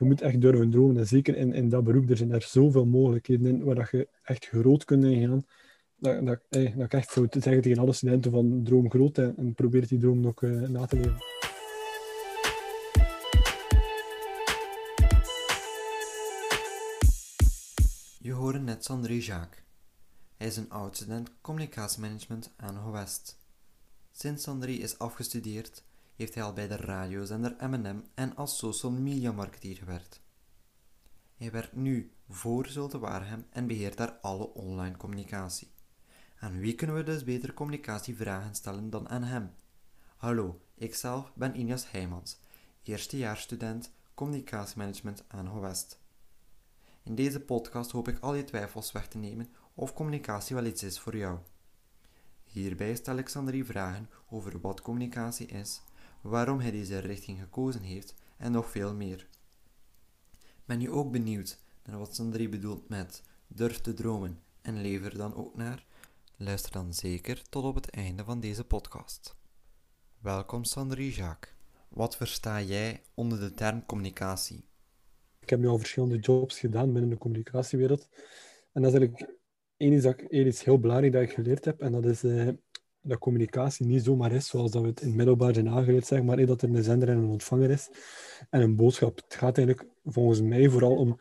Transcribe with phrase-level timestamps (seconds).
[0.00, 0.96] Je moet echt durven dromen.
[0.96, 4.84] En zeker in, dat beroep, er zijn er zoveel mogelijkheden in waar je echt groot
[4.84, 5.46] kunt ingaan.
[5.96, 9.86] Dat, dat, ik echt zou zeggen tegen alle studenten van droom groot en, en probeer
[9.86, 11.18] die droom ook uh, na te leven.
[18.20, 19.62] Je hoorde net Sandré Jacques.
[20.36, 23.38] Hij is een oud-student communicatiemanagement aan HOWEST.
[24.12, 25.84] Sinds Sandré is afgestudeerd,
[26.20, 30.22] heeft hij al bij de radiozender M&M en als social media marketeer gewerkt.
[31.36, 35.72] Hij werkt nu voor Zulte Waarhem en beheert daar alle online communicatie.
[36.38, 39.50] Aan wie kunnen we dus beter communicatievragen stellen dan aan hem?
[40.16, 42.40] Hallo, ikzelf ben Injas Heijmans,
[42.82, 46.00] eerstejaarsstudent communicatiemanagement aan HOWEST.
[47.02, 50.82] In deze podcast hoop ik al je twijfels weg te nemen of communicatie wel iets
[50.82, 51.38] is voor jou.
[52.44, 55.82] Hierbij stel ik Sandri vragen over wat communicatie is,
[56.20, 59.28] waarom hij deze richting gekozen heeft en nog veel meer.
[60.64, 65.34] Ben je ook benieuwd naar wat Sandri bedoelt met durf te dromen en lever dan
[65.34, 65.86] ook naar?
[66.36, 69.36] Luister dan zeker tot op het einde van deze podcast.
[70.18, 71.54] Welkom Sandri Jacques.
[71.88, 74.64] Wat versta jij onder de term communicatie?
[75.40, 78.08] Ik heb nu al verschillende jobs gedaan binnen de communicatiewereld.
[78.72, 79.38] En dat is eigenlijk
[79.76, 81.80] één iets, dat, heel belangrijk dat ik geleerd heb.
[81.80, 82.48] En dat is eh,
[83.02, 86.46] dat communicatie niet zomaar is zoals dat we het in middelbaar zijn aangeleerd, zeg maar.
[86.46, 87.90] dat er een zender en een ontvanger is.
[88.50, 89.16] En een boodschap.
[89.16, 91.20] Het gaat eigenlijk volgens mij vooral om,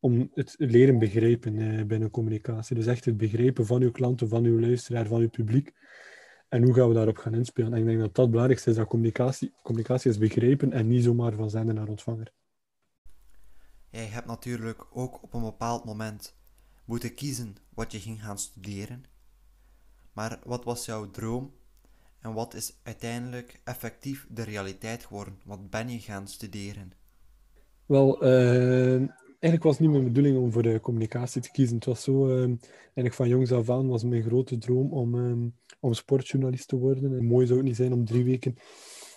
[0.00, 2.76] om het leren begrijpen eh, binnen communicatie.
[2.76, 5.72] Dus echt het begrijpen van uw klanten, van uw luisteraar, van uw publiek.
[6.48, 7.72] En hoe gaan we daarop gaan inspelen?
[7.72, 11.04] En ik denk dat dat het belangrijkste is, dat communicatie, communicatie is begrijpen en niet
[11.04, 12.32] zomaar van zender naar ontvanger.
[13.90, 16.36] Jij hebt natuurlijk ook op een bepaald moment
[16.84, 19.13] moeten kiezen wat je ging gaan studeren.
[20.14, 21.52] Maar wat was jouw droom
[22.20, 25.38] en wat is uiteindelijk effectief de realiteit geworden?
[25.44, 26.92] Wat ben je gaan studeren?
[27.86, 31.74] Wel, uh, eigenlijk was het niet mijn bedoeling om voor de communicatie te kiezen.
[31.74, 32.44] Het was zo, uh,
[32.76, 37.18] eigenlijk van jongs af aan was mijn grote droom om, uh, om sportjournalist te worden.
[37.18, 38.56] En mooi zou het niet zijn om drie weken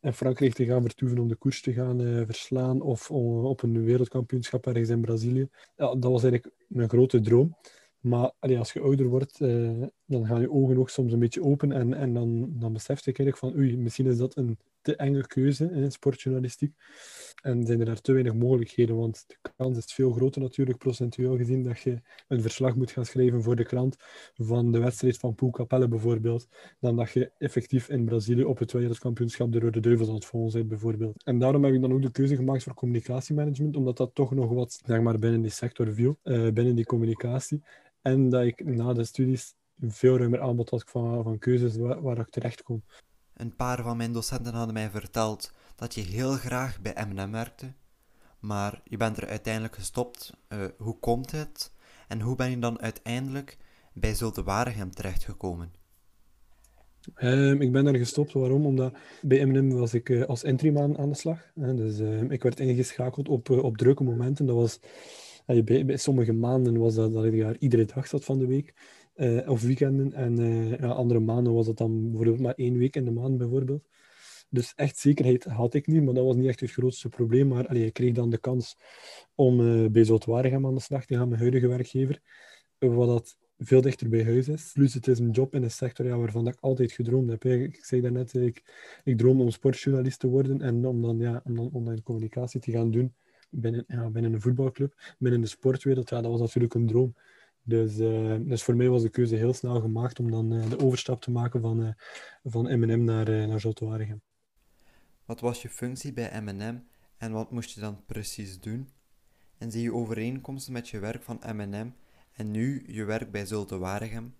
[0.00, 3.84] in Frankrijk te gaan vertoeven om de koers te gaan uh, verslaan of op een
[3.84, 5.48] wereldkampioenschap ergens in Brazilië.
[5.76, 7.56] Ja, dat was eigenlijk mijn grote droom.
[8.00, 11.72] Maar als je ouder wordt, uh, dan gaan je ogen ook soms een beetje open
[11.72, 15.26] en, en dan, dan besef je eigenlijk van oei, misschien is dat een te enge
[15.26, 16.74] keuze in sportjournalistiek.
[17.42, 21.36] En zijn er daar te weinig mogelijkheden, want de kans is veel groter natuurlijk, procentueel
[21.36, 23.96] gezien, dat je een verslag moet gaan schrijven voor de krant
[24.34, 26.48] van de wedstrijd van Poel Capelle bijvoorbeeld,
[26.80, 30.52] dan dat je effectief in Brazilië op het wereldkampioenschap de Rode Duivels aan het volgen
[30.52, 31.24] bent bijvoorbeeld.
[31.24, 34.50] En daarom heb ik dan ook de keuze gemaakt voor communicatiemanagement, omdat dat toch nog
[34.50, 37.62] wat maar, binnen die sector viel, uh, binnen die communicatie.
[38.02, 42.18] En dat ik na de studies veel ruimer aanbod had van, van keuzes waar, waar
[42.18, 42.82] ik terecht kon.
[43.34, 47.72] Een paar van mijn docenten hadden mij verteld dat je heel graag bij M&M werkte,
[48.38, 50.32] maar je bent er uiteindelijk gestopt.
[50.48, 51.72] Uh, hoe komt het?
[52.08, 53.58] En hoe ben je dan uiteindelijk
[53.92, 55.72] bij Zulte Waregem terechtgekomen?
[57.16, 58.32] Um, ik ben daar gestopt.
[58.32, 58.66] Waarom?
[58.66, 61.50] Omdat bij M&M was ik uh, als entryman aan de slag.
[61.60, 61.74] Hè.
[61.74, 64.46] Dus uh, ik werd ingeschakeld op, op drukke momenten.
[64.46, 64.80] Dat was,
[65.64, 68.74] bij, bij, sommige maanden was dat, dat ik daar iedere dag zat van de week.
[69.16, 70.12] Uh, of weekenden.
[70.12, 73.38] En uh, ja, andere maanden was het dan bijvoorbeeld maar één week in de maand
[73.38, 73.88] bijvoorbeeld.
[74.48, 77.48] Dus echt zekerheid had ik niet, maar dat was niet echt het grootste probleem.
[77.48, 78.76] Maar allee, ik kreeg dan de kans
[79.34, 82.20] om uh, bij Zoutwaregem aan de slag te gaan, mijn huidige werkgever.
[82.78, 84.70] Wat dat veel dichter bij huis is.
[84.72, 87.44] Plus het is een job in een sector ja, waarvan ik altijd gedroomd heb.
[87.44, 88.62] Ik zei daarnet, ik,
[89.04, 92.70] ik droom om sportjournalist te worden en om dan, ja, om dan online communicatie te
[92.70, 93.14] gaan doen
[93.50, 96.08] binnen, ja, binnen een voetbalclub, binnen de sportwereld.
[96.08, 97.14] Ja, dat was natuurlijk een droom.
[97.62, 100.78] Dus, uh, dus voor mij was de keuze heel snel gemaakt om dan uh, de
[100.78, 101.88] overstap te maken van, uh,
[102.44, 104.20] van M&M naar, naar Zotwaregem.
[105.24, 106.78] Wat was je functie bij M&M
[107.16, 108.88] en wat moest je dan precies doen?
[109.58, 111.90] En zie je overeenkomsten met je werk van M&M
[112.32, 114.34] en nu je werk bij Zulte Waregem?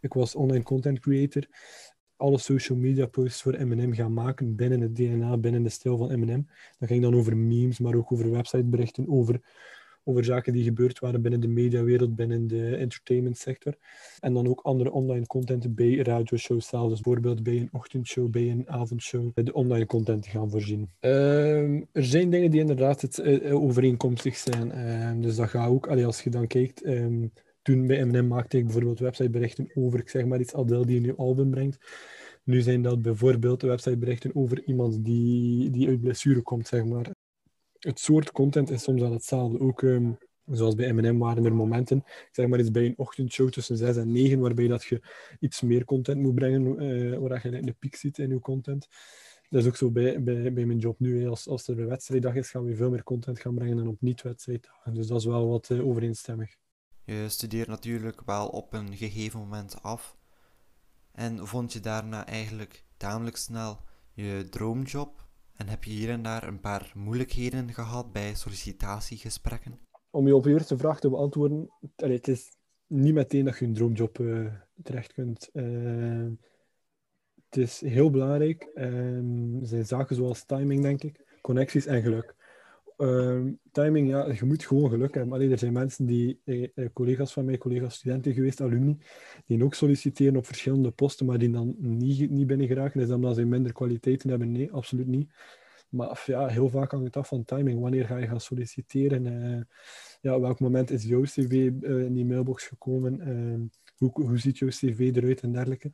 [0.00, 1.46] Ik was online content creator.
[2.22, 6.20] Alle social media posts voor M&M gaan maken binnen het DNA, binnen de stijl van
[6.20, 6.46] M&M.
[6.78, 9.40] Dat ging dan over memes, maar ook over websiteberichten, over
[10.04, 13.74] over zaken die gebeurd waren binnen de mediawereld, binnen de entertainment sector.
[14.20, 16.88] En dan ook andere online content bij radioshows zelf.
[16.88, 20.90] Dus bijvoorbeeld bij een ochtendshow, bij een avondshow, de online content te gaan voorzien.
[21.00, 24.72] Uh, er zijn dingen die inderdaad het, uh, overeenkomstig zijn.
[24.76, 26.86] Uh, dus dat gaat ook, allee, als je dan kijkt...
[26.86, 30.96] Um, toen bij M&M maakte ik bijvoorbeeld websiteberichten over, ik zeg maar iets, Adele die
[30.96, 31.78] een nieuw album brengt.
[32.44, 37.10] Nu zijn dat bijvoorbeeld de websiteberichten over iemand die, die uit blessure komt, zeg maar
[37.82, 39.60] het soort content is soms wel hetzelfde.
[39.60, 43.76] Ook um, zoals bij M&M waren er momenten, zeg maar eens bij een ochtendshow tussen
[43.76, 45.02] 6 en 9, waarbij dat je
[45.40, 48.88] iets meer content moet brengen, uh, waar je een piek ziet in je content.
[49.48, 51.28] dat is ook zo bij, bij, mijn job nu.
[51.28, 54.00] Als, als er een wedstrijddag is, gaan we veel meer content gaan brengen dan op
[54.00, 54.94] niet-wedstrijddagen.
[54.94, 56.56] Dus dat is wel wat uh, overeenstemmig.
[57.04, 60.16] Je studeert natuurlijk wel op een gegeven moment af.
[61.12, 63.80] En vond je daarna eigenlijk tamelijk snel
[64.12, 65.28] je droomjob?
[65.52, 69.78] En heb je hier en daar een paar moeilijkheden gehad bij sollicitatiegesprekken?
[70.10, 72.56] Om je op je eerste vraag te beantwoorden, het is
[72.86, 74.52] niet meteen dat je een droomjob uh,
[74.82, 75.50] terecht kunt.
[75.52, 76.30] Uh,
[77.48, 78.70] het is heel belangrijk.
[78.74, 79.22] Er
[79.62, 82.34] zijn zaken zoals timing, denk ik, connecties en geluk.
[83.02, 85.32] Um, timing, ja, je moet gewoon geluk hebben.
[85.32, 88.98] Allee, er zijn mensen die, eh, eh, collega's van mij, collega's studenten geweest, alumni,
[89.46, 93.00] die ook solliciteren op verschillende posten, maar die dan niet, niet binnen geraken.
[93.00, 94.52] Is dat omdat ze minder kwaliteiten hebben?
[94.52, 95.32] Nee, absoluut niet.
[95.88, 97.80] Maar ja, heel vaak hangt het af van timing.
[97.80, 99.26] Wanneer ga je gaan solliciteren?
[99.26, 99.60] Uh,
[100.20, 103.28] ja, welk moment is jouw cv in die mailbox gekomen?
[103.28, 105.92] Uh, hoe, hoe ziet jouw cv eruit en dergelijke?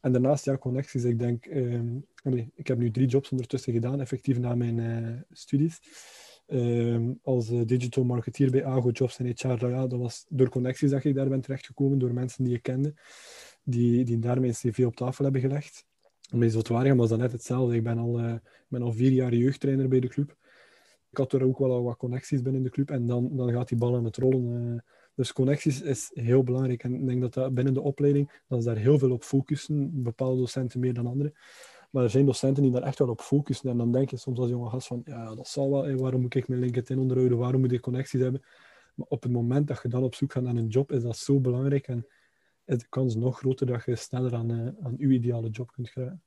[0.00, 1.04] En daarnaast, ja, connecties.
[1.04, 2.06] Ik denk, um,
[2.54, 5.80] ik heb nu drie jobs ondertussen gedaan, effectief na mijn uh, studies.
[6.46, 10.90] Um, als uh, digital marketeer bij Ago Jobs en HR, ja, dat was door connecties
[10.90, 12.94] dat ik daar ben terechtgekomen, door mensen die ik kende,
[13.62, 15.86] die, die daar mijn cv op tafel hebben gelegd.
[16.30, 17.74] Bij Zotwaardigem was dat net hetzelfde.
[17.74, 18.34] Ik ben al, uh,
[18.68, 20.36] ben al vier jaar jeugdtrainer bij de club.
[21.10, 23.78] Ik had er ook wel wat connecties binnen de club en dan, dan gaat die
[23.78, 24.84] bal aan het rollen.
[25.18, 26.82] Dus connecties is heel belangrijk.
[26.82, 30.02] En ik denk dat, dat binnen de opleiding, dat ze daar heel veel op focussen.
[30.02, 31.32] Bepaalde docenten meer dan andere.
[31.90, 33.70] Maar er zijn docenten die daar echt wel op focussen.
[33.70, 35.96] En dan denk je soms als jonge gast van, ja, dat zal wel.
[35.96, 37.38] waarom moet ik mijn LinkedIn onderhouden?
[37.38, 38.42] Waarom moet ik connecties hebben?
[38.94, 41.16] Maar op het moment dat je dan op zoek gaat naar een job, is dat
[41.16, 41.88] zo belangrijk.
[41.88, 42.06] En
[42.64, 45.88] is de kans nog groter dat je sneller aan, uh, aan uw ideale job kunt
[45.88, 46.22] geraken.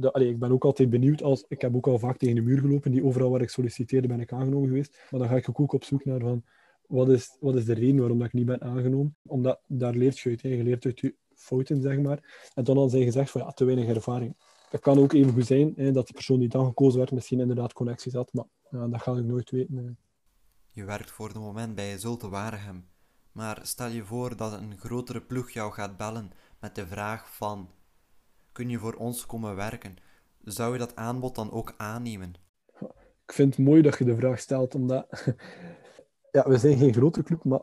[0.00, 1.22] allee, ik ben ook altijd benieuwd.
[1.22, 2.90] Als, ik heb ook al vaak tegen de muur gelopen.
[2.90, 5.06] Die overal waar ik solliciteerde, ben ik aangenomen geweest.
[5.10, 6.44] Maar dan ga ik ook op zoek naar van
[6.88, 9.16] wat is, wat is de reden waarom dat ik niet ben aangenomen?
[9.26, 10.42] Omdat daar leert je uit.
[10.42, 10.48] Hè.
[10.48, 12.50] Je leert uit je fouten, zeg maar.
[12.54, 14.36] En dan dan zijn gezegd van ja, te weinig ervaring.
[14.70, 17.40] Het kan ook even goed zijn hè, dat die persoon die dan gekozen werd misschien
[17.40, 19.98] inderdaad connecties had, maar ja, dat ga ik nooit weten.
[20.70, 22.88] Je werkt voor de moment bij Zulte Waregem.
[23.32, 26.30] Maar stel je voor dat een grotere ploeg jou gaat bellen
[26.60, 27.70] met de vraag van
[28.52, 29.96] kun je voor ons komen werken?
[30.42, 32.34] Zou je dat aanbod dan ook aannemen?
[33.26, 35.06] Ik vind het mooi dat je de vraag stelt, omdat
[36.36, 37.60] ja, we zijn geen grote club, maar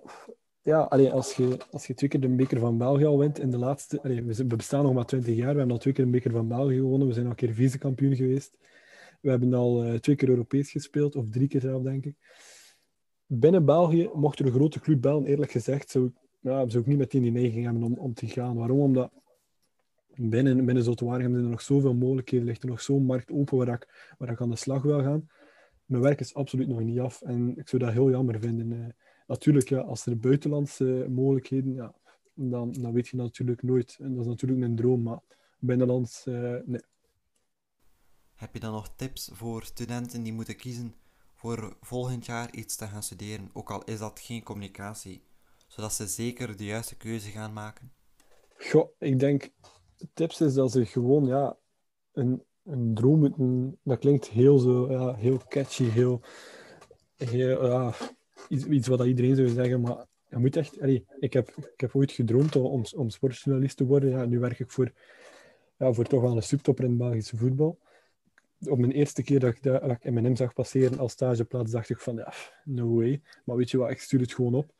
[0.62, 3.58] ja, als, je, als je twee keer de beker van België al wint in de
[3.58, 4.02] laatste...
[4.02, 6.48] Allee, we, bestaan nog maar 20 jaar, we hebben al twee keer de beker van
[6.48, 8.58] België gewonnen, we zijn al een keer vice-kampioen geweest.
[9.22, 12.16] We hebben al uh, twee keer Europees gespeeld, of drie keer zelf, denk ik.
[13.26, 16.98] Binnen België mocht er een grote club bellen, eerlijk gezegd, zou ik, ja, zou niet
[16.98, 18.56] meteen die neiging hebben om, om te gaan.
[18.56, 18.80] Waarom?
[18.80, 19.12] Omdat
[20.16, 23.68] binnen, binnen Zotewaardigem zijn er nog zoveel mogelijkheden, ligt er nog zo'n markt open waar
[23.68, 25.28] ik, waar ik aan de slag wil gaan
[25.86, 28.72] mijn werk is absoluut nog niet af en ik zou dat heel jammer vinden.
[28.72, 28.86] Uh,
[29.28, 31.96] natuurlijk, ja, als er buitenlandse mogelijkheden, ja,
[32.34, 33.98] dan, dan weet je natuurlijk nooit.
[34.00, 35.20] En dat is natuurlijk een droom, maar
[35.60, 36.82] binnenlands, uh, nee.
[38.36, 40.94] Heb je dan nog tips voor studenten die moeten kiezen
[41.34, 45.24] voor volgend jaar iets te gaan studeren, ook al is dat geen communicatie,
[45.68, 47.92] zodat ze zeker de juiste keuze gaan maken?
[48.58, 49.50] Goh, ik denk,
[50.14, 51.58] tips is dat ze gewoon ja,
[52.14, 56.22] een, een droom, dat klinkt heel zo, ja, heel catchy, heel,
[57.16, 57.94] heel ja,
[58.50, 60.82] iets, wat iedereen zou zeggen, maar je moet echt,
[61.20, 64.10] ik, heb, ik heb ooit gedroomd om, om sportjournalist te worden.
[64.10, 64.92] Ja, nu werk ik voor,
[65.78, 67.80] ja, voor toch wel een subtopper in het Belgische voetbal.
[68.66, 71.90] Op mijn eerste keer dat ik, dat, dat ik M&M zag passeren als stageplaats, dacht
[71.90, 72.34] ik van, ja,
[72.64, 73.22] no way.
[73.46, 74.74] Maar weet je wat, ik stuur het gewoon op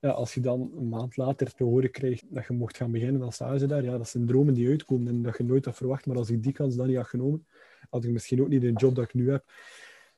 [0.00, 3.22] ja, als je dan een maand later te horen krijgt dat je mocht gaan beginnen
[3.22, 6.06] als stage daar, ja, dat zijn dromen die uitkomen en dat je nooit had verwacht.
[6.06, 7.46] Maar als ik die kans dan niet had genomen,
[7.90, 9.44] had ik misschien ook niet de job dat ik nu heb.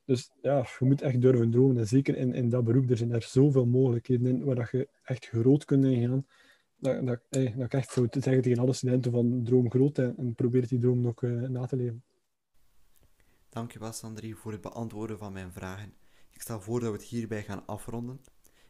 [0.04, 1.78] Dus ja, je moet echt durven dromen.
[1.78, 4.88] En zeker in, in dat beroep, er zijn er zoveel mogelijkheden in waar dat je
[5.02, 6.26] echt groot kunt ingaan.
[6.76, 10.34] Dat, dat, dat ik echt zou zeggen tegen alle studenten van droom groot en, en
[10.34, 12.02] probeer die droom ook uh, na te leven.
[13.48, 15.94] Dankjewel Sandri voor het beantwoorden van mijn vragen.
[16.30, 18.20] Ik stel voor dat we het hierbij gaan afronden.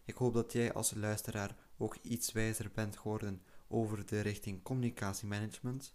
[0.09, 5.95] Ik hoop dat jij als luisteraar ook iets wijzer bent geworden over de richting communicatiemanagement.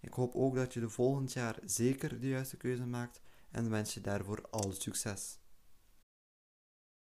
[0.00, 3.20] Ik hoop ook dat je de volgend jaar zeker de juiste keuze maakt
[3.50, 5.39] en wens je daarvoor al succes.